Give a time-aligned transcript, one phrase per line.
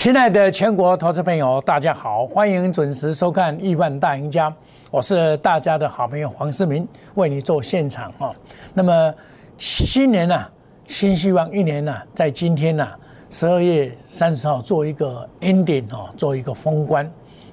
[0.00, 4.50] 亲爱的全国投资朋友，大家好，欢迎准时收看《亿万大赢家》，
[4.90, 8.34] 我是大家的好朋友黄世明，为你做现场啊。
[8.72, 9.14] 那么
[9.58, 10.48] 新年呐，
[10.86, 12.88] 新希望一年呐，在今天呐，
[13.28, 17.06] 十二月三十号做一个 ending 哦，做一个封关。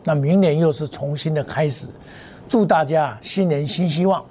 [0.06, 1.90] 那明年又是重新的开始，
[2.48, 4.24] 祝大家新年新希望，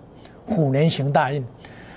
[0.46, 1.44] 虎年行大运。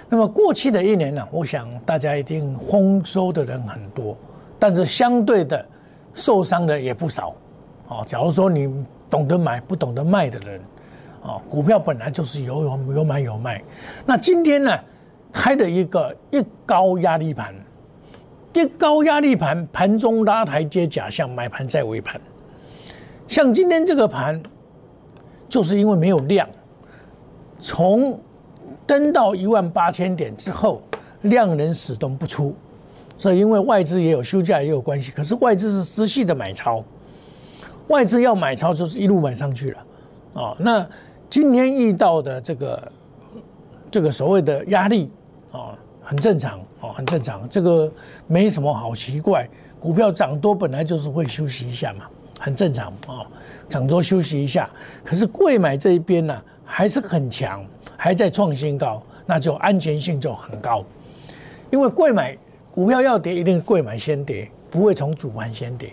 [0.09, 4.17] 那么过去的一年呢，我想大家一定丰收的人很多，
[4.59, 5.65] 但是相对的。
[6.13, 7.33] 受伤的也不少，
[7.87, 10.61] 哦，假如说你懂得买不懂得卖的人，
[11.21, 13.61] 哦，股票本来就是有有有买有卖，
[14.05, 14.77] 那今天呢
[15.31, 17.53] 开的一个一高压力盘，
[18.53, 22.19] 一高压力盘盘中拉台阶假象买盘在尾盘，
[23.27, 24.41] 像今天这个盘，
[25.47, 26.47] 就是因为没有量，
[27.59, 28.19] 从
[28.85, 30.81] 登到一万八千点之后，
[31.21, 32.55] 量能始终不出。
[33.19, 35.11] 所以，因为外资也有休假，也有关系。
[35.11, 36.81] 可是外资是持续的买超，
[37.89, 39.77] 外资要买超就是一路买上去了，
[40.35, 40.55] 哦。
[40.57, 40.87] 那
[41.29, 42.91] 今天遇到的这个
[43.91, 45.11] 这个所谓的压力，
[45.51, 47.91] 哦，很正常，哦，很正常，这个
[48.25, 49.45] 没什么好奇怪。
[49.81, 52.05] 股票涨多本来就是会休息一下嘛，
[52.39, 53.27] 很正常，啊，
[53.67, 54.69] 涨多休息一下。
[55.03, 57.65] 可是贵买这一边呢，还是很强，
[57.97, 60.85] 还在创新高，那就安全性就很高，
[61.69, 62.37] 因为贵买。
[62.79, 65.89] 股票要跌，一定贵买先跌，不会从主盘先跌。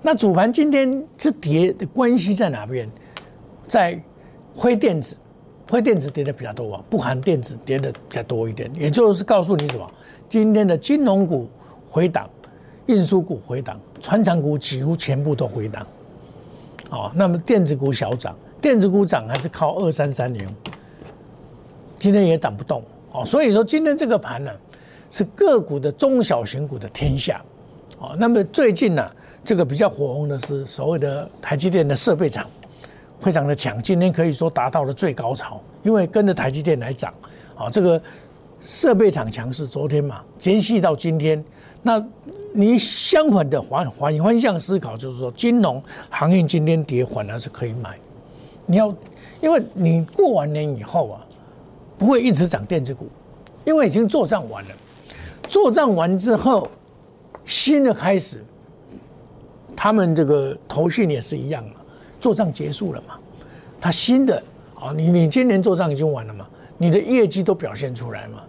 [0.00, 2.90] 那主盘今天是跌的关系在哪边？
[3.68, 4.02] 在
[4.54, 5.14] 灰电子，
[5.68, 8.70] 灰电子跌的比较多啊，不含电子跌的再多一点。
[8.74, 9.86] 也就是告诉你什么？
[10.30, 11.46] 今天的金融股
[11.90, 12.26] 回档，
[12.86, 15.86] 运输股回档，船厂股几乎全部都回档。
[16.88, 20.48] 哦，那么电子股小涨，电子股涨还是靠二三三零，
[21.98, 22.82] 今天也涨不动。
[23.12, 24.50] 哦，所以说今天这个盘呢？
[25.10, 27.44] 是个股的中小型股的天下，
[27.98, 29.10] 哦，那么最近呢，
[29.44, 32.48] 这个比较火红的是所谓的台积电的设备厂，
[33.18, 37.12] 非常的强，今天可以说达到了最高潮，因为跟着台积电来涨，
[37.56, 38.00] 啊，这个
[38.60, 41.44] 设备厂强势，昨天嘛，延续到今天，
[41.82, 42.00] 那
[42.52, 47.98] 你相反的反反方向思考，就是说金融行业今天跌反而是可以买，
[48.64, 48.94] 你要，
[49.40, 51.26] 因为你过完年以后啊，
[51.98, 53.08] 不会一直涨电子股，
[53.64, 54.70] 因为已经做账完了。
[55.50, 56.70] 作战完之后，
[57.44, 58.40] 新的开始，
[59.74, 61.74] 他们这个投信也是一样嘛，
[62.20, 63.18] 作战结束了嘛，
[63.80, 64.40] 他新的
[64.78, 66.46] 啊，你你今年作战已经完了嘛，
[66.78, 68.40] 你的业绩都表现出来嘛，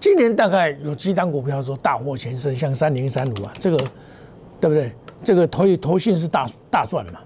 [0.00, 3.76] 今年大概有几档股票说大获全胜，像三零三五啊，这个
[4.58, 4.90] 对不对？
[5.22, 7.20] 这个投投信是大大赚嘛，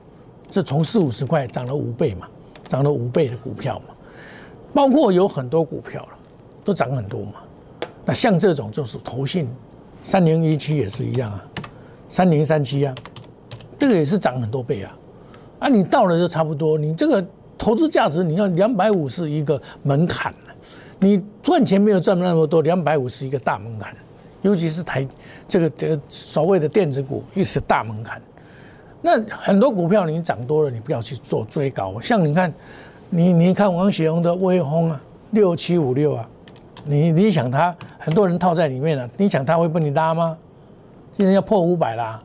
[0.51, 2.27] 这从四五十块涨了五倍嘛，
[2.67, 3.95] 涨了五倍的股票嘛，
[4.75, 6.19] 包括有很多股票了，
[6.65, 7.35] 都涨很多嘛。
[8.05, 9.49] 那像这种就是投信，
[10.03, 11.45] 三零一七也是一样啊，
[12.09, 12.95] 三零三七啊，
[13.79, 14.99] 这个也是涨很多倍啊，
[15.61, 17.25] 啊，你到了就差不多，你这个
[17.57, 20.35] 投资价值，你要两百五是一个门槛
[20.99, 23.95] 你赚钱没有赚那么多，两百五是一个大门槛，
[24.43, 25.07] 尤其是台
[25.47, 28.21] 这个这个所谓的电子股，一是大门槛。
[29.01, 32.53] 那很多股票你涨多了，你不要去做追高，像你看，
[33.11, 36.29] 你你看王雪红的微风啊，六七五六啊。
[36.85, 40.37] 你你想它，很多人套在里面了，你想它会被你拉吗？
[41.13, 42.23] 今天要破五百啦，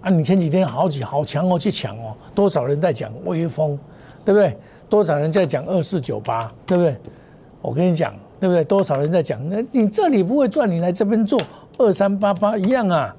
[0.00, 0.10] 啊！
[0.10, 3.78] 你前几天好几好强哦，去抢哦，多少人在讲微风，
[4.24, 4.56] 对不对？
[4.88, 6.96] 多少人在讲二四九八，对不对？
[7.62, 8.64] 我跟你讲，对不对？
[8.64, 9.38] 多少人在讲？
[9.48, 11.40] 那你这里不会赚，你来这边做
[11.78, 13.14] 二三八八一样啊！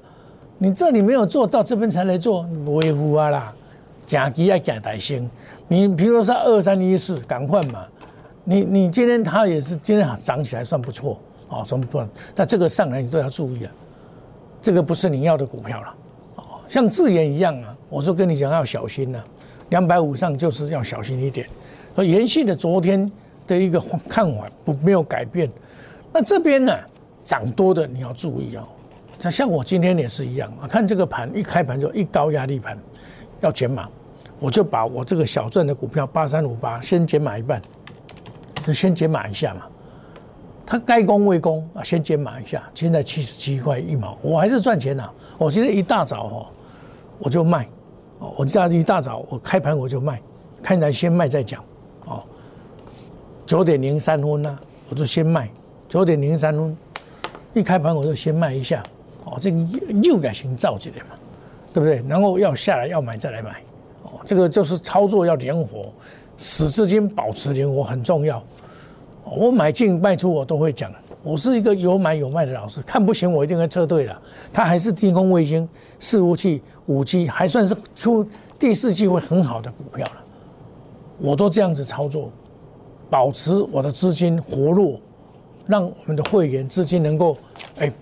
[0.58, 3.54] 你这里没有做到这边才来做微服啊啦，
[4.06, 5.30] 假机要假大星，
[5.68, 7.86] 你比如说二三一四，赶快嘛！
[8.44, 12.02] 你你今天它也是今天涨起来算不错啊，怎么不？
[12.34, 13.72] 但这个上来你都要注意啊，
[14.60, 15.94] 这个不是你要的股票了
[16.36, 19.22] 哦，像智研一样啊，我说跟你讲要小心呐，
[19.70, 21.46] 两百五上就是要小心一点。
[21.94, 23.10] 所以延续的昨天
[23.46, 23.78] 的一个
[24.08, 25.48] 看法不没有改变，
[26.12, 26.76] 那这边呢
[27.22, 28.62] 涨多的你要注意哦。
[29.22, 32.76] 那像我今天也是一样啊，看这个盘一开盘就一高压力盘，
[33.40, 33.88] 要减码，
[34.40, 37.62] 我就把我这个小赚的股票八三五八先减码一半。
[38.62, 39.62] 就先减码一下嘛，
[40.64, 42.62] 他该攻未攻啊，先减码一下。
[42.74, 45.10] 现在七十七块一毛，我还是赚钱呐。
[45.36, 46.46] 我今天一大早哦，
[47.18, 47.68] 我就卖
[48.20, 50.20] 哦，我这样一大早我开盘我就卖，
[50.62, 51.62] 看来先卖再讲
[52.06, 52.22] 哦。
[53.44, 54.56] 九点零三分呐，
[54.88, 55.50] 我就先卖。
[55.88, 56.76] 九点零三分
[57.52, 58.82] 一开盘我就先卖一下
[59.24, 59.58] 哦，这个
[60.02, 61.16] 又改型造起来嘛，
[61.74, 62.02] 对不对？
[62.08, 63.60] 然后要下来要买再来买
[64.04, 65.92] 哦，这个就是操作要灵活。
[66.42, 68.42] 使资金保持灵活很重要，
[69.24, 70.92] 我买进卖出我都会讲
[71.22, 74.20] 我是一个有买有卖的老师，看不行我一定会撤退了。
[74.52, 75.68] 它还是低空卫星、
[76.00, 78.26] 伺服器、五 G，还算是 Q
[78.58, 80.20] 第四季会很好的股票了。
[81.18, 82.28] 我都这样子操作，
[83.08, 84.98] 保持我的资金活络，
[85.68, 87.38] 让我们的会员资金能够
[87.78, 87.92] 哎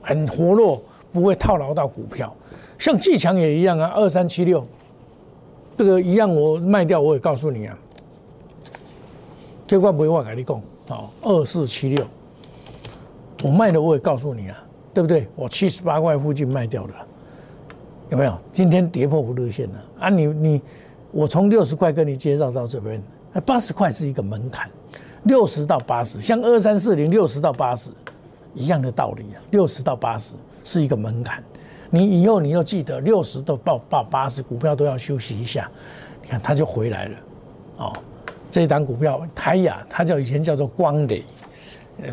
[0.00, 0.82] 很活络，
[1.12, 2.34] 不会套牢到股票。
[2.78, 4.66] 像技强也一样啊，二三七六，
[5.76, 7.78] 这个一样我卖掉我也告诉你啊，
[9.66, 10.56] 这块不会话跟你讲
[10.88, 12.04] 啊，二四七六。
[13.42, 14.64] 我卖的我也告诉你啊，
[14.94, 15.28] 对不对？
[15.36, 16.94] 我七十八块附近卖掉的，
[18.08, 18.34] 有没有？
[18.50, 20.08] 今天跌破五日线了啊！
[20.08, 20.62] 你你，
[21.12, 23.02] 我从六十块跟你介绍到这边，
[23.44, 24.70] 八十块是一个门槛，
[25.24, 27.90] 六十到八十，像二三四零六十到八十
[28.54, 30.34] 一样的道理啊，六十到八十
[30.64, 31.44] 是一个门槛。
[31.90, 35.70] 你以后你要记得，六十都报报八十股票都要休息一下，
[36.22, 37.16] 你看它就回来了，
[37.78, 37.92] 哦，
[38.50, 41.24] 这一档股票台雅，它叫以前叫做光磊。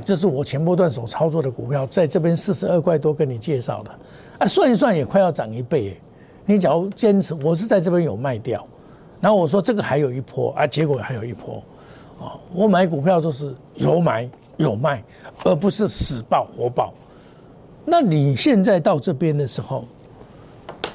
[0.05, 3.91] 这是我前波段所操作的股票，在这边四十二块多跟你介绍的，
[4.39, 5.99] 啊，算一算也快要涨一倍。
[6.45, 8.65] 你假如坚持，我是在这边有卖掉，
[9.19, 11.61] 然后我说这个还有一波啊，结果还有一波，
[12.17, 15.03] 啊，我买股票都是有买有卖，
[15.43, 16.93] 而不是死爆活爆。
[17.85, 19.85] 那你现在到这边的时候，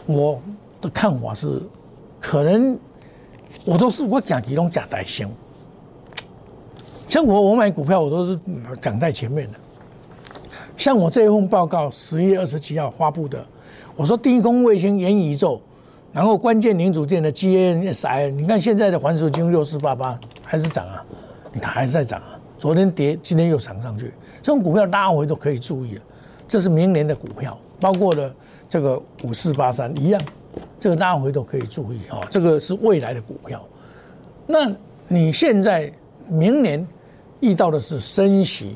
[0.07, 0.41] 我
[0.81, 1.61] 的看法是，
[2.19, 2.79] 可能
[3.65, 5.29] 我都是我讲几种假代型。
[7.09, 8.39] 像我我买股票我都是
[8.81, 9.59] 讲在前面的，
[10.77, 13.43] 像我这一份报告十月二十七号发布的，
[13.97, 15.61] 我说低空卫星元宇宙，
[16.13, 21.03] 然后关键零组件的 GaNSI，你看现在的环球金六四八八还是涨啊，
[21.53, 24.13] 你看还是在涨啊，昨天跌，今天又涨上去，
[24.43, 26.03] 这种股票拉回都可以注意了，
[26.49, 28.35] 这是明年的股票，包括了
[28.69, 30.21] 这个五四八三一样，
[30.81, 33.65] 这个拉回都可以注意啊，这个是未来的股票，
[34.47, 34.73] 那
[35.07, 35.93] 你现在
[36.27, 36.85] 明年？
[37.41, 38.75] 遇到的是升息、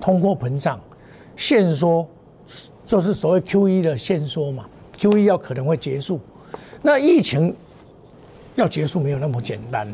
[0.00, 0.80] 通货膨胀、
[1.36, 2.04] 限缩，
[2.84, 4.66] 就是所谓 Q E 的限缩嘛。
[4.98, 6.18] Q E 要可能会结束，
[6.82, 7.54] 那疫情
[8.56, 9.86] 要结束没有那么简单，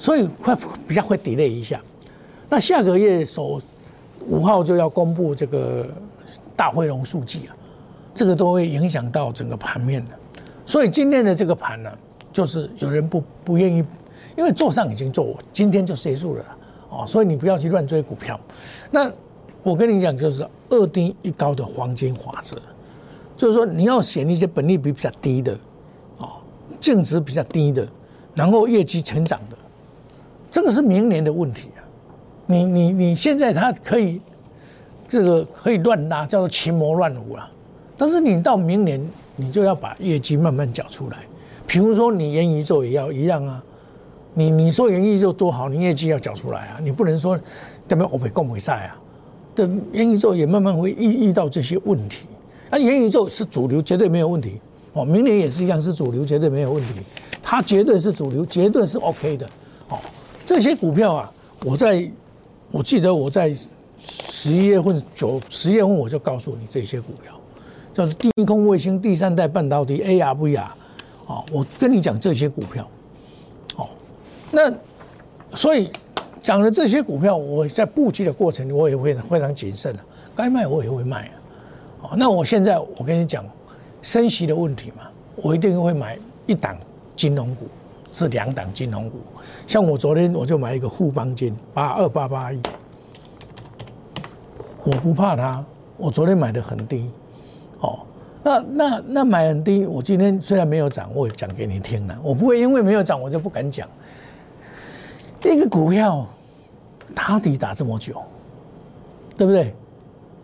[0.00, 0.52] 所以会
[0.88, 1.80] 比较会 delay 一下。
[2.50, 3.60] 那下个月首
[4.26, 5.86] 五号就要公布这个
[6.56, 7.56] 大汇融数据啊，
[8.14, 10.16] 这个都会影响到整个盘面的。
[10.66, 11.90] 所以今天的这个盘呢，
[12.32, 13.84] 就是有人不不愿意，
[14.36, 16.44] 因为做上已经做，今天就结束了。
[16.90, 18.38] 哦，所以你不要去乱追股票。
[18.90, 19.10] 那
[19.62, 22.56] 我跟你讲，就是二低一高的黄金法则，
[23.36, 25.58] 就是说你要选一些本利比比较低的，
[26.18, 26.28] 哦，
[26.78, 27.88] 净值比较低的，
[28.34, 29.56] 然后业绩成长的，
[30.50, 31.82] 这个是明年的问题啊。
[32.46, 34.20] 你你你现在它可以
[35.08, 37.50] 这个可以乱拉，叫做群魔乱舞啊。
[37.96, 39.00] 但是你到明年，
[39.36, 41.18] 你就要把业绩慢慢缴出来。
[41.66, 43.62] 比如说你元宇宙也要一样啊。
[44.36, 46.80] 你你说元宇宙多好，你业绩要缴出来啊！
[46.82, 47.38] 你不能说
[47.86, 48.08] 对不对？
[48.10, 48.98] 我被供没赛啊！
[49.54, 52.26] 对，元宇宙也慢慢会遇遇到这些问题。
[52.68, 54.60] 那元宇宙是主流，绝对没有问题
[54.92, 55.04] 哦。
[55.04, 56.94] 明年也是一样是主流，绝对没有问题。
[57.40, 59.46] 它绝对是主流，绝对是 OK 的
[59.88, 59.98] 哦。
[60.44, 61.32] 这些股票啊，
[61.64, 62.10] 我在
[62.72, 63.54] 我记得我在
[64.04, 67.32] 十一月份九十月份我就告诉你这些股票，
[67.92, 71.42] 叫做低空卫星、第三代半导体、AR、VR 啊。
[71.50, 72.86] 我跟你讲这些股票。
[73.76, 73.88] 哦
[74.52, 74.72] 那
[75.56, 75.90] 所以
[76.42, 80.04] 讲的这些股票，我在布局的过程，我也会非常谨慎啊，
[80.36, 81.32] 该卖我也会卖啊。
[82.02, 83.44] 哦那我现在我跟你讲，
[84.02, 86.76] 升息的问题嘛，我一定会买一档
[87.16, 87.66] 金融股，
[88.12, 89.16] 是两档金融股。
[89.66, 92.60] 像我昨天我就买一个富邦金八二八八一，
[94.84, 95.64] 我不怕它，
[95.96, 97.10] 我昨天买的很低，
[97.80, 98.00] 哦，
[98.42, 103.88] 那那那买很低，我今天虽然没有涨，我也讲给你听了，我不会因为没有涨，我就不敢讲。
[105.42, 106.26] 一个股票
[107.14, 108.22] 打底打这么久，
[109.36, 109.74] 对不对？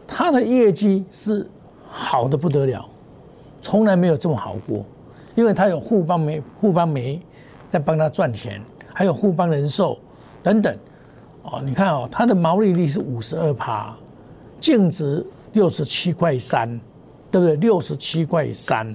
[0.06, 1.48] 它的业绩是
[1.86, 2.86] 好的不得了，
[3.60, 4.84] 从来没有这么好过，
[5.34, 7.20] 因为它有互邦煤、富邦煤
[7.70, 8.60] 在帮他赚钱，
[8.94, 9.98] 还有互邦人寿
[10.42, 10.76] 等等。
[11.42, 13.94] 哦，你看哦，它的毛利率是五十二趴，
[14.60, 15.24] 净值
[15.54, 16.68] 六十七块三，
[17.30, 17.56] 对不对？
[17.56, 18.94] 六十七块三，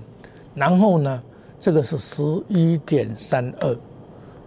[0.53, 1.21] 然后呢，
[1.59, 3.77] 这个是十一点三二。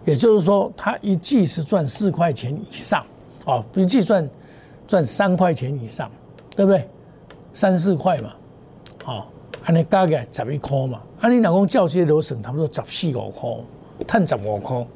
[0.05, 3.05] 也就是说，他一季是赚四块钱以上，
[3.45, 4.27] 哦，一季赚
[4.87, 6.09] 赚三块钱以上，
[6.55, 6.87] 对不对？
[7.53, 8.33] 三四块嘛，
[9.05, 9.25] 哦，
[9.65, 13.49] 安尼加起来十一块嘛，安尼老公叫这些流程差不多十四五块，
[14.07, 14.87] 赚十五块，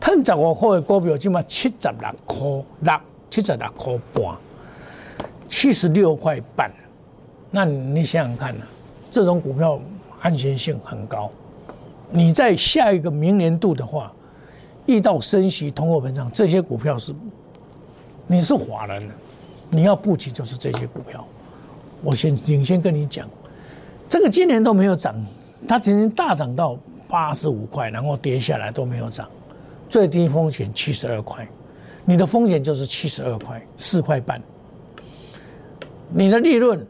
[0.00, 2.46] 赚十五块的股票起码七十六块
[2.80, 4.36] 六，七十六块半，
[5.48, 6.70] 七十六块半，
[7.50, 8.64] 那你想想看呢？
[9.10, 9.80] 这种股票
[10.20, 11.30] 安全性很高。
[12.10, 14.12] 你在下一个明年度的话，
[14.86, 17.14] 遇到升息、通货膨胀，这些股票是
[18.26, 19.08] 你是华人，
[19.70, 21.26] 你要布局就是这些股票。
[22.02, 23.26] 我先领先跟你讲，
[24.08, 25.14] 这个今年都没有涨，
[25.66, 26.78] 它曾经大涨到
[27.08, 29.28] 八十五块，然后跌下来都没有涨，
[29.88, 31.48] 最低风险七十二块，
[32.04, 34.40] 你的风险就是七十二块，四块半。
[36.10, 36.86] 你的利润，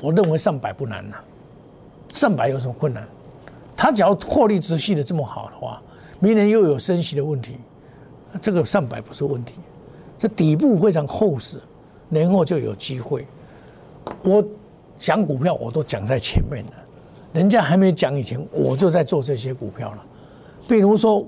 [0.00, 1.16] 我认为上百不难呐，
[2.12, 3.06] 上百有什么困难？
[3.76, 5.82] 他只要获利直系的这么好的话，
[6.20, 7.56] 明年又有升息的问题，
[8.40, 9.54] 这个上百不是问题，
[10.16, 11.60] 这底部非常厚实，
[12.08, 13.26] 年后就有机会。
[14.22, 14.44] 我
[14.96, 16.72] 讲股票，我都讲在前面了，
[17.32, 20.04] 人家还没讲以前，我就在做这些股票了。
[20.68, 21.26] 比如说，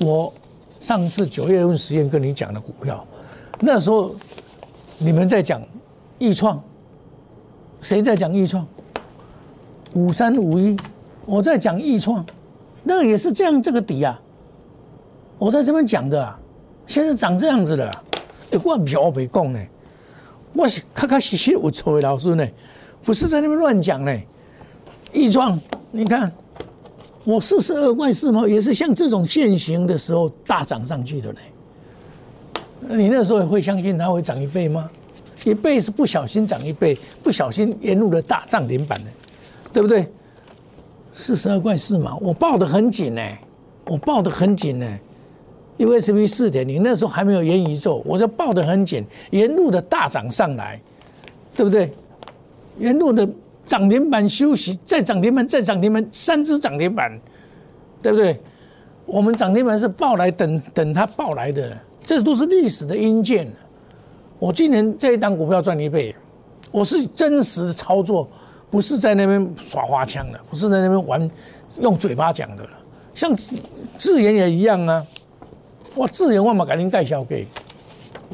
[0.00, 0.32] 我
[0.78, 3.06] 上次九月份实验跟你讲的股票，
[3.60, 4.14] 那时候
[4.98, 5.62] 你们在讲
[6.18, 6.62] 易创，
[7.80, 8.66] 谁在讲易创？
[9.94, 10.76] 五三五一，
[11.24, 12.24] 我在讲易创，
[12.82, 14.20] 那也是这样这个底啊，
[15.38, 16.38] 我在这边讲的啊，
[16.86, 17.90] 现在长这样子了，
[18.50, 19.58] 哎，我苗没讲呢。
[20.52, 22.46] 我是卡卡实实有错的老师呢，
[23.02, 24.16] 不是在那边乱讲呢。
[25.12, 25.58] 易创，
[25.90, 26.30] 你看
[27.24, 31.38] 我四十二块四毛，也是像这种现行的时候大涨上去的呢。
[32.96, 34.90] 你那时候会相信它会涨一倍吗？
[35.44, 39.10] 一倍是不小心涨一倍，不小心沿路的大涨停板的，
[39.72, 40.06] 对不对？
[41.12, 43.22] 四十二块四毛，我抱得很紧呢，
[43.86, 44.98] 我抱得很紧呢。
[45.78, 50.80] USB 四点零那时候还没有元宇宙，我就抱得很紧，沿路的大涨上来，
[51.54, 51.92] 对不对？
[52.78, 53.28] 沿路的
[53.66, 57.16] 涨停板休息，再涨停板，再涨停板，三只涨停板，
[58.00, 58.38] 对不对？
[59.04, 63.46] 我们涨停板是抱来等等它抱来的，这都是历史的阴件。
[64.44, 66.14] 我今年这一单股票赚一倍，
[66.70, 68.28] 我是真实操作，
[68.68, 71.30] 不是在那边耍花枪的，不是在那边玩
[71.80, 72.70] 用嘴巴讲的了。
[73.14, 73.34] 像
[73.96, 75.02] 智研也一样啊。
[75.94, 77.46] 我自研万嘛，赶紧代销给。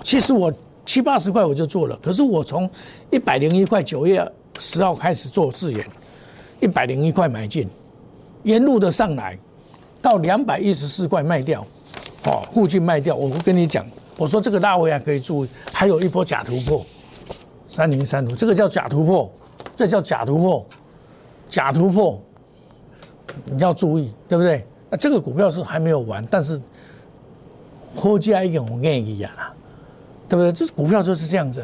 [0.02, 0.52] 其实我
[0.84, 2.68] 七八十块我就做了，可是我从
[3.10, 5.86] 一百零一块九月十号开始做智研，
[6.58, 7.68] 一百零一块买进，
[8.42, 9.38] 沿路的上来，
[10.02, 11.64] 到两百一十四块卖掉，
[12.24, 13.14] 哦，附近卖掉。
[13.14, 13.86] 我跟你讲，
[14.20, 16.84] 我说这个大位还可以注意，还有一波假突破，
[17.66, 19.32] 三零三五，这个叫假突破，
[19.74, 20.66] 这叫假突破，
[21.48, 22.20] 假突破，
[23.46, 24.62] 你要注意，对不对？
[24.90, 26.60] 那这个股票是还没有完，但是。
[27.92, 29.52] 后加一种愿意啊，
[30.28, 30.52] 对不对？
[30.52, 31.60] 就是股票就是这样子，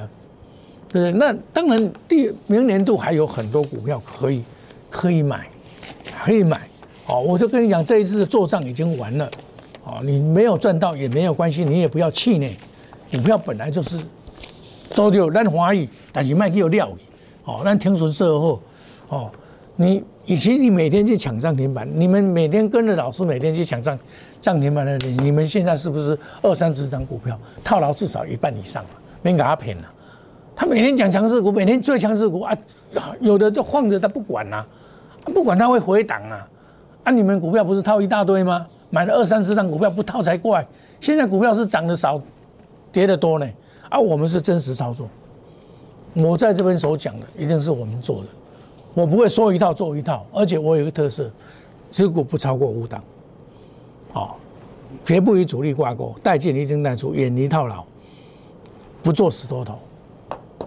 [0.89, 1.13] 对不对？
[1.13, 4.43] 那当然，第明年度还有很多股票可以
[4.91, 5.47] 可以买，
[6.25, 6.69] 可以买。
[7.07, 9.31] 哦，我就跟你讲，这一次的做账已经完了。
[9.87, 12.57] 哦，你没有赚到也没有关系，你也不要气馁。
[13.13, 13.97] 股票本来就是
[14.91, 17.03] 做掉咱华语，但是卖给有料理。
[17.45, 18.61] 哦，咱停损售后，
[19.09, 19.31] 哦，
[19.77, 23.97] 你以前你每天去抢涨停板，你们每天跟着老师每天去抢涨。
[24.41, 28.91] 涨停板的，你们现在是不是二三十张股票套牢至少一半以上了？
[29.23, 29.85] 没给他骗了。
[30.55, 32.57] 他每天讲强势股，每天最强势股啊，
[33.21, 34.65] 有的就晃着他不管呐，
[35.35, 36.49] 不管他会回档啊。
[37.05, 38.67] 啊，你们股票不是套一大堆吗？
[38.91, 40.67] 买了二三十张股票不套才怪。
[41.01, 42.21] 现在股票是涨的少，
[42.91, 43.47] 跌的多呢。
[43.89, 45.09] 啊，我们是真实操作。
[46.15, 48.29] 我在这边所讲的一定是我们做的，
[48.95, 51.31] 我不会说一套做一套，而且我有一个特色，
[51.91, 53.05] 持股不超过五档。
[54.15, 54.31] 哦，
[55.05, 57.85] 绝不与主力挂钩，带进一定带出，远离套牢，
[59.03, 59.79] 不做死多头。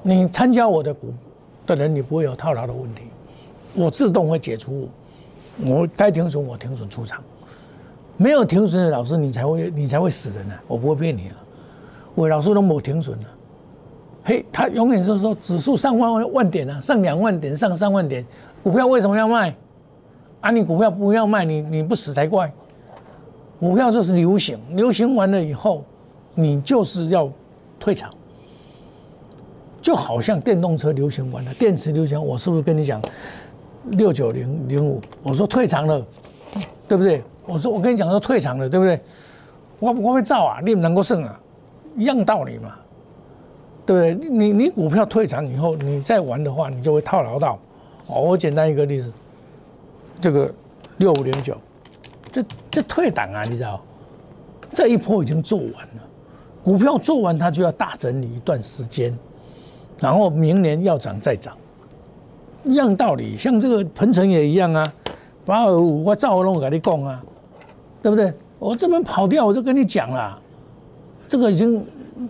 [0.04, 1.12] 你参加我的股
[1.66, 3.02] 的人，你不会有套牢的问题，
[3.74, 4.88] 我自动会解除。
[5.66, 7.22] 我该停损我停损出场，
[8.22, 10.54] 没有停损的老师，你才会你才会死人呢。
[10.68, 11.36] 我不会骗你啊，
[12.16, 13.26] 我老师都没停损了。
[14.26, 18.26] 嘿，他永远就是说指数上万万点啊，上两万点，上三万点，
[18.62, 19.56] 股票为什么要卖？
[20.42, 22.52] 啊，你股票不要卖，你你不死才怪。
[23.58, 25.86] 股票就是流行，流行完了以后，
[26.36, 27.32] 你就是要
[27.80, 28.10] 退场，
[29.82, 33.02] 就好像电动车流行完了，电池流行，我是不是跟你讲
[33.92, 35.00] 六九零零五？
[35.24, 36.06] 我说退场了，
[36.86, 37.24] 对不对？
[37.50, 39.00] 我说我跟你讲说退场了，对不对？
[39.80, 41.40] 我我会造啊，你能够胜啊，
[41.98, 42.76] 一样道理嘛，
[43.86, 44.30] 对不对？
[44.30, 47.58] 你你股票退场以后，你再玩的话，你就会套牢到。
[48.08, 49.12] 哦，我简单一个例子，
[50.22, 50.54] 这个
[50.98, 51.56] 六五零九。
[52.32, 53.82] 这这退档啊，你知道？
[54.72, 56.04] 这一波已经做完了，
[56.64, 59.18] 股票做完它就要大整理一段时间，
[59.98, 61.58] 然后明年要涨再涨，
[62.64, 63.36] 一样道理。
[63.36, 64.94] 像这个鹏程也一样啊，
[65.44, 67.24] 八二五我赵文龙跟你讲啊，
[68.02, 68.34] 对不对？
[68.58, 70.38] 我这边跑掉我就跟你讲了，
[71.28, 71.86] 这个已经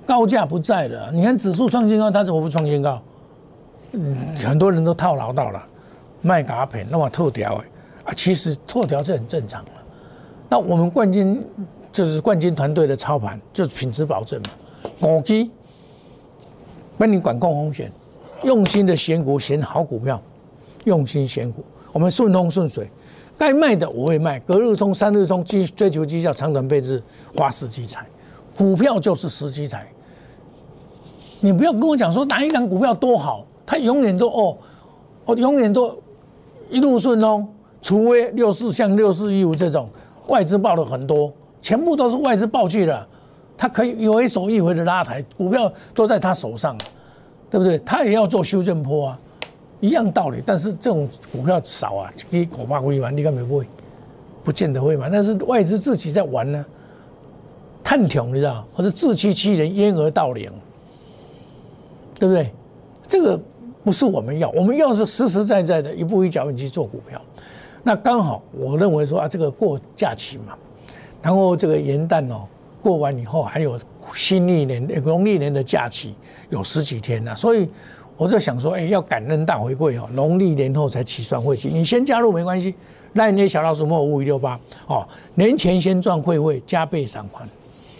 [0.06, 1.12] 高价不在了。
[1.12, 3.02] 你看指数创新高，它怎么不创新高？
[3.94, 5.64] 嗯，很多人都套牢到了，
[6.22, 9.72] 卖假品那么透掉哎啊，其实透掉是很正常的。
[10.48, 11.44] 那我们冠军
[11.92, 15.08] 就是冠军团队的操盘，就是品质保证嘛。
[15.08, 15.50] 五 G
[16.98, 17.92] 帮你管控风险，
[18.44, 20.22] 用心的选股选好股票，
[20.84, 22.90] 用心选股，我们顺风顺水，
[23.40, 27.02] 该卖的我会卖，隔日冲、三日冲，追追求绩效，长短配置，
[27.34, 28.06] 花时机财，
[28.58, 29.88] 股票就是时机财。
[31.40, 34.58] 你不要跟我讲说哪一档股票多好，它永远都哦，
[35.24, 35.98] 哦永远都
[36.70, 37.48] 一路顺风，
[37.82, 39.90] 除非六四像六四一五这种
[40.28, 41.32] 外资报了很多，
[41.62, 43.08] 全部都是外资报去的。
[43.58, 46.78] 他可以有一手一回的拉抬，股票都在他手上，
[47.50, 47.80] 对不对？
[47.80, 49.20] 他也要做修正坡啊，
[49.80, 50.42] 一样道理。
[50.46, 53.66] 但是这种股票少啊，你恐怕会玩，你看会不会？
[54.44, 55.10] 不见得会买。
[55.10, 56.66] 但是外资自己在玩呢，
[57.84, 60.52] 探穷你知道，或者自欺欺人，掩耳盗铃，
[62.18, 62.52] 对不对？
[63.08, 63.40] 这个
[63.84, 67.22] 不是我们要，我们要是实实在在的一步一脚印去做股票。
[67.84, 70.56] 那刚好，我认为说啊，这个过假期嘛，
[71.22, 72.48] 然后这个元旦哦。
[72.82, 73.78] 过完以后还有
[74.16, 76.16] 新历年、农历年的假期
[76.50, 77.68] 有十几天呢，所以
[78.20, 82.76] 我就想说，哎，要感恩大回馈哦，农历年后才起算会期，你先加入没关系。
[83.14, 87.46] 那你小老鼠莫五五六八哦，年前先赚会会加倍赏还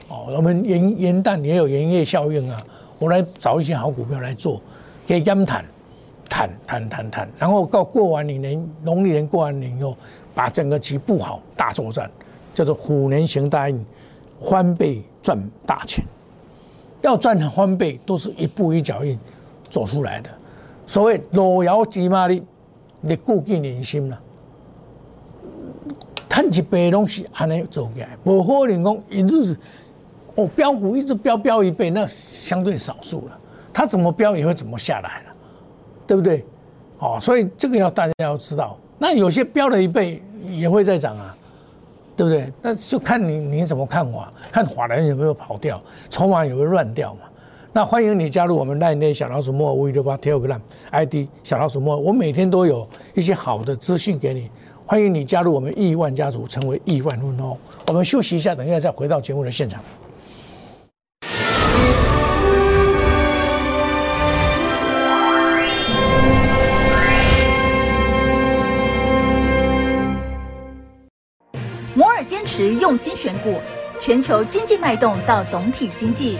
[0.10, 0.26] 哦。
[0.36, 2.62] 我们元元旦也有元月效应啊，
[3.00, 4.62] 我来找一些好股票来做，
[5.08, 5.64] 给他们谈
[6.30, 9.96] 谈谈谈谈，然后到过完年农历年过完年以后，
[10.36, 12.12] 把整个局布好大作战，
[12.54, 13.86] 叫做虎年行大运。
[14.42, 16.02] 翻倍赚大钱，
[17.02, 19.20] 要赚翻倍都是一步一脚印
[19.70, 20.30] 走出来的。
[20.86, 22.44] 所谓路遥知马力，
[23.02, 24.20] 你固记人心啦。
[26.28, 29.56] 赚一倍东西还能走起来，无可能讲一日
[30.36, 33.38] 哦标股一直标标一倍，那相对少数了。
[33.74, 35.36] 它怎么标也会怎么下来了，
[36.08, 36.46] 对不对？
[37.00, 38.78] 哦，所以这个要大家要知道。
[38.98, 41.36] 那有些标了一倍也会再涨啊。
[42.16, 42.52] 对不对？
[42.62, 47.22] 那就看你你怎么看法，看法人有没有跑掉，筹码有没有乱掉嘛？
[47.72, 54.50] 那欢迎你加入我们赖内小老鼠莫五六八 Telegram ID 小老鼠莫，我每天都有一些好的资讯给你。
[54.88, 57.58] 欢迎你加入我们亿万家族，成为亿万富翁。
[57.86, 59.80] 我们休息一下，等一下再回到节目的现场。
[71.94, 73.60] 摩尔坚持用心选股，
[74.04, 76.40] 全球经济脉动到总体经济，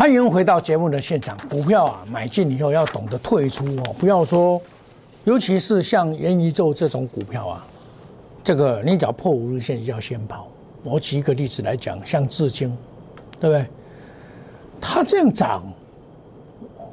[0.00, 1.36] 欢迎回到节目的现场。
[1.50, 4.58] 股票啊，买进以后要懂得退出哦，不要说，
[5.24, 7.66] 尤其是像元宇宙这种股票啊，
[8.42, 10.48] 这个你只要破五日线就要先跑。
[10.82, 12.74] 我举一个例子来讲，像智晶，
[13.38, 13.66] 对不对？
[14.80, 15.62] 它这样涨，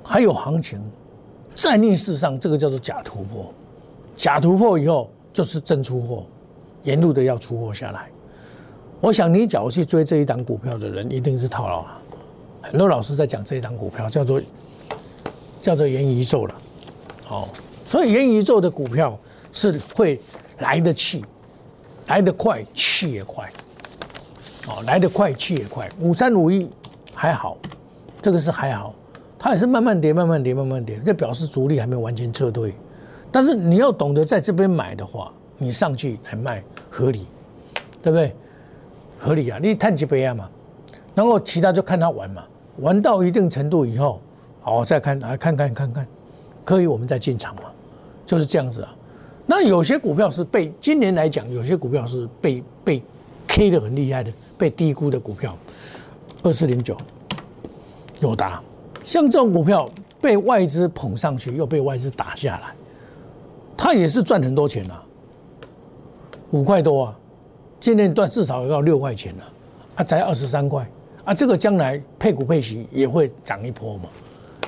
[0.04, 0.78] 还有行情，
[1.56, 3.46] 在逆势上这个叫做假突破，
[4.18, 6.26] 假突破以后就是真出货，
[6.84, 8.10] 沿路的要出货下来。
[9.00, 12.02] 我想你只要去追这一档股票的人，一定是套牢了。
[12.70, 14.42] 很多老师在讲这一档股票，叫做
[15.62, 16.56] 叫做元宇宙了，
[17.30, 17.48] 哦，
[17.86, 19.18] 所以元宇宙的股票
[19.54, 20.20] 是会
[20.60, 21.24] 来得气，
[22.08, 23.50] 来得快，去也快，
[24.68, 25.90] 哦，来得快，去也快。
[26.02, 26.70] 五三五一
[27.14, 27.58] 还好，
[28.22, 28.94] 这个是还好，
[29.40, 32.74] 它也是慢慢跌，慢慢跌，慢慢跌，这表示主力还没有完全撤退。
[33.32, 37.28] 但是你要懂得在这边买的话，你上去来卖合理，
[38.04, 38.36] 对不对？
[39.18, 40.50] 合理啊，你探几倍啊嘛，
[41.16, 42.44] 然后其他就看他玩嘛。
[42.80, 44.22] 玩到一定程度以后，
[44.62, 46.08] 好再看来看看看看，
[46.64, 47.64] 可以我们再进场嘛，
[48.26, 48.94] 就是这样子啊。
[49.46, 53.02] 那有些股票是被今年来讲，有些股票是被被
[53.48, 55.58] K 的很厉害的，被低估的股票，
[56.44, 56.98] 二四零九，
[58.20, 58.62] 友达，
[59.04, 62.74] 像这种股票被外资捧上去，又被外资打下来，
[63.78, 65.02] 它也是赚很多钱啊，
[66.52, 67.20] 五块多啊，
[67.80, 69.44] 今年段至少要六块钱了，
[69.96, 70.86] 它才二十三块。
[71.28, 74.04] 啊，这个将来配股配息也会涨一波嘛，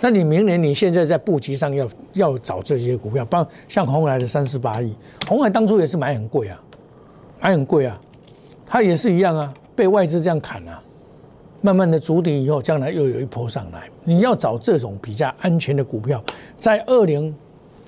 [0.01, 4.93] 那你明年你现在在布局上要要找这些股票，帮像红海的三十八亿，
[5.25, 6.61] 红海当初也是买很贵啊，
[7.39, 7.97] 买很贵啊，
[8.65, 10.83] 它也是一样啊，被外资这样砍啊，
[11.61, 13.89] 慢慢的筑底以后，将来又有一波上来。
[14.03, 16.21] 你要找这种比较安全的股票，
[16.57, 17.33] 在二零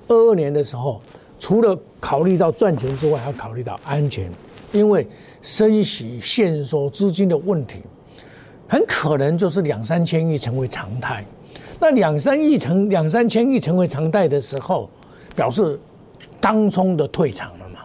[0.08, 0.98] 二二年的时候，
[1.38, 4.30] 除了考虑到赚钱之外，还要考虑到安全，
[4.72, 5.06] 因为
[5.42, 7.82] 升息、限缩、资金的问题，
[8.72, 11.22] 很可能就是两三千亿成为常态。
[11.78, 14.88] 那两三亿成两三千亿成为常态的时候，
[15.36, 15.78] 表示
[16.40, 17.80] 当冲的退场了嘛？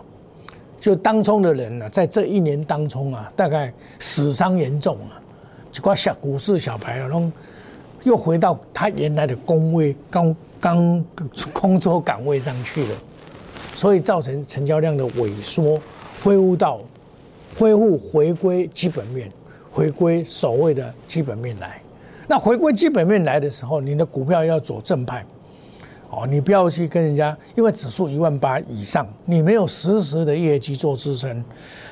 [0.80, 5.20] 就当冲的人呢，在这一年当中啊，大概死伤严重啊，
[5.74, 7.34] 就挂小股市小牌啊，然
[8.06, 11.04] 又回到他原来的工位刚刚
[11.52, 12.96] 空桌岗位上去了，
[13.74, 15.78] 所以造成成交量的萎缩，
[16.24, 16.80] 恢复到
[17.60, 19.30] 恢复回归基本面，
[19.78, 21.80] 回归所谓的基本面来。
[22.28, 25.24] 那回归基本面来的时候，你的股票要走正派，
[26.10, 31.46] 哦，你不要去跟人家，因为指数一万八以上，你没有实时的业绩做支撑，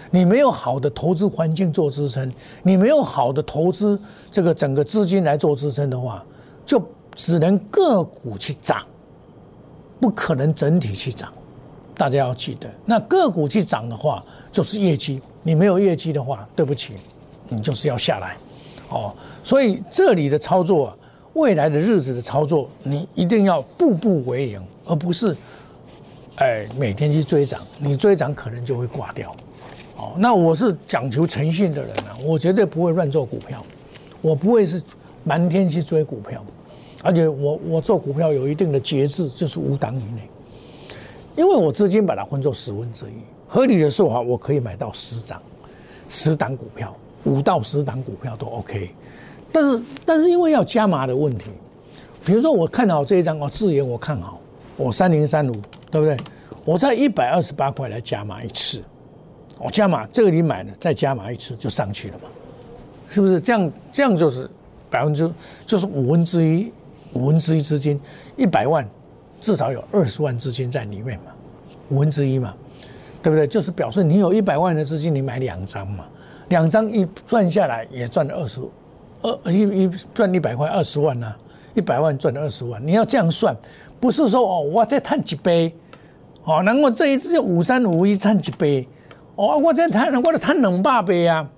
[0.09, 2.27] 你没有好的投资环境做支撑，
[2.63, 3.99] 你没有好的投资
[4.31, 6.25] 这个整个资金来做支撑的话，
[6.65, 8.83] 就只能个股去涨，
[9.99, 11.31] 不可能整体去涨。
[11.93, 16.95] 大家要记得，那个股去涨的话，就是业绩，你没有业绩的话，对不起，
[17.49, 18.37] 你就是要下来。
[18.89, 20.97] 哦，所以这里的操作，啊，
[21.33, 25.35] 未来的日子的操作，你一定要步步为营，而不是，
[26.35, 29.35] 哎，每天去追涨，你追涨可能就会挂掉。
[29.97, 33.65] 哦，那我是讲求诚信的人啊，我绝对不会乱做股票，
[34.21, 34.81] 我不会是
[35.23, 36.43] 瞒天去追股票，
[37.01, 40.29] 而且我我做股票有一定的节制，就是五档以内，
[41.35, 45.41] 因为我资金把它分作十分之一，合理的说法，我可以买到十张，
[46.07, 46.95] 十档股票。
[47.25, 48.89] 五到十档股票都 OK，
[49.51, 51.51] 但是但是因为要加码的问题，
[52.23, 54.39] 比如说我看好这一张哦，智研我看好，
[54.77, 55.53] 我三零三五
[55.91, 56.17] 对不对？
[56.63, 58.81] 我在一百二十八块来加码一次，
[59.59, 62.29] 我加码这个你买了再加码一次就上去了嘛，
[63.07, 63.39] 是不是？
[63.39, 64.49] 这样这样就是
[64.89, 65.31] 百分之
[65.65, 66.71] 就是五分之一
[67.13, 67.99] 五分之一资金
[68.35, 68.87] 一百万
[69.39, 71.31] 至少有二十万资金在里面嘛，
[71.89, 72.53] 五分之一嘛，
[73.25, 73.47] 对不对？
[73.47, 76.05] 就是表示你有一百万的资金，你买两张嘛。
[76.49, 78.61] 两张一赚下来也赚了二十，
[79.23, 81.33] 二一一赚一百块二十万呢，
[81.73, 82.79] 一百万赚了二十万。
[82.85, 83.57] 你要这样算，
[83.99, 85.73] 不是说哦，我再探几杯，
[86.43, 88.87] 哦，然后这一次五三五一探几杯，
[89.35, 91.49] 哦，我再探，我得探两百倍啊，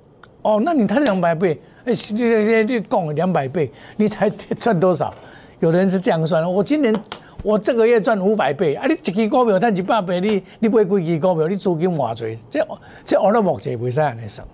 [0.44, 5.14] 哦，那你探两百倍，哎，你你你讲两百倍，你才赚多少？
[5.60, 6.96] 有的人是这样算的，我今年
[7.44, 12.68] 我这个月赚五百倍，啊，你一支股票赚一百倍，你你买几支股票，你资金偌济，这
[13.06, 14.46] 这我都目前袂使安尼算。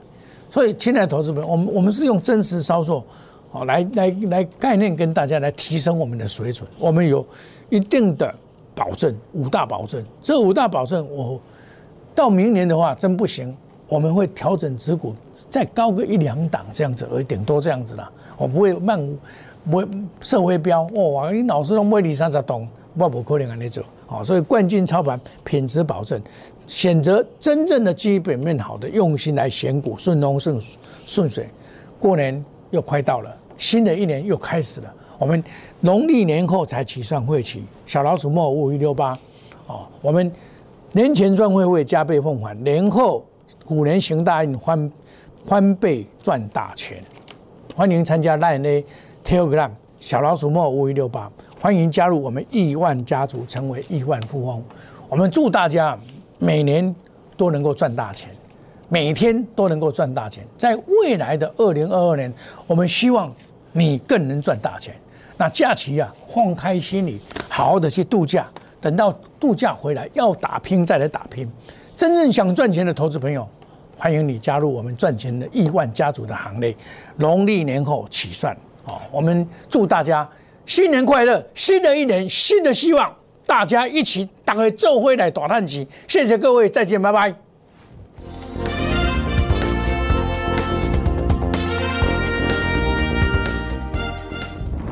[0.50, 3.04] 所以，亲爱的投资友，我们我们是用真实操作，
[3.52, 6.69] 好来来来概念跟大家来提升我们的水准。
[6.78, 7.26] 我们有
[7.69, 8.32] 一定的
[8.76, 10.04] 保证，五大保证。
[10.22, 11.41] 这五大保证，我
[12.13, 13.56] 到明年的话真不行，
[13.93, 15.13] 我们会调整持股，
[15.51, 18.12] 再高个一两档这样子，而顶多这样子啦。
[18.36, 18.99] 我不会慢，
[19.69, 19.88] 不会
[20.19, 20.82] 社会标。
[20.95, 23.84] 哇，你老是用买二三十栋，我不可能安尼做。
[24.08, 26.19] 好，所以冠军操盘，品质保证。
[26.65, 30.60] 选择真正的基本面好的，用心来选股，顺风顺
[31.06, 31.47] 顺水。
[31.99, 34.91] 过年又快到了，新的一年又开始了。
[35.19, 35.43] 我们
[35.82, 39.15] 农历年后才起算会期，小老鼠末五一六八，
[39.67, 40.32] 哦，我们
[40.93, 43.23] 年前赚会会加倍奉还，年后
[43.66, 44.92] 虎年行大运，翻
[45.46, 47.04] 翻倍赚大钱。
[47.76, 48.84] 欢迎参加 Line
[49.24, 54.63] Telegram 小老鼠末五一六八，欢迎加入我们亿万家族，成为亿万富翁。
[55.10, 55.98] 我们祝大家。
[56.39, 56.94] 每年
[57.38, 58.30] 都能够赚大钱，
[58.89, 60.44] 每天都能够赚大钱。
[60.58, 62.34] 在未来的二零二二年，
[62.68, 63.34] 我们希望
[63.72, 64.94] 你更能赚大钱。
[65.38, 68.46] 那假期啊，放开心里，好好的去度假。
[68.82, 71.50] 等到度假回来，要打拼再来打拼。
[71.95, 73.47] 真正想赚钱的投资朋友，
[73.95, 76.75] 欢迎你加入我们赚钱的亿万家族的行列。
[77.17, 80.27] 农历年后起算，好，我们祝大家
[80.65, 83.13] 新年快乐，新的一年，新的希望。
[83.45, 87.34] 大家一起打开做回来大探集，谢谢各位，再见，拜拜。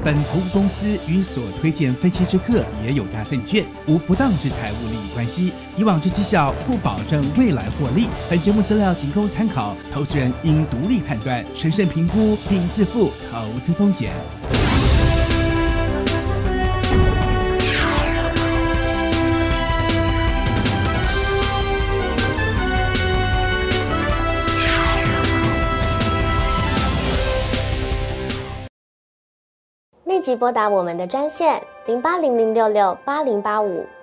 [0.04, 8.08] 本投资公司与所推荐分期之客也有家证券无不当之财务利益关系，以往之绩效不保证未来获利。
[8.30, 14.12] 本节目资料仅供参考，投资人应独立判断、审慎评估并自负投资风险。
[30.06, 33.88] 立即拨打我们的专线零八零零六六八零八五